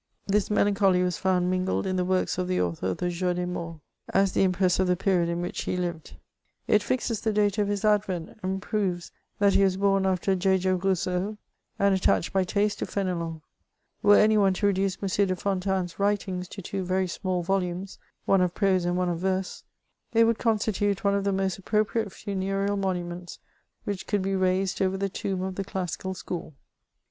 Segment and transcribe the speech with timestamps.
[0.25, 3.45] This melancholy was found mingled in the works of the author of the Jour des
[3.45, 3.81] MorlSy*
[4.11, 6.15] as the impress of the period in which he lived;
[6.67, 10.57] it fixes the date of his advent, and proves that he was bom after J.
[10.57, 10.71] J.
[10.71, 11.37] Rous seau,
[11.77, 13.43] and attached by taste to Fenelon.
[14.01, 15.27] Were any one to reduce M.
[15.27, 19.63] de Fontanes* writings to two very small volumes— one of prose and one of verse—
[20.13, 23.37] it would constitute one of the most appropriate funereal monuments
[23.83, 26.25] which could be raised over the tomb of the classical school, f• Tliis was a
[26.25, 26.89] poetical version of Gray's Elegy."